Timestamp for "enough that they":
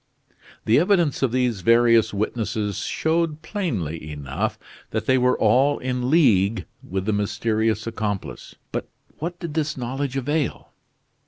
4.11-5.15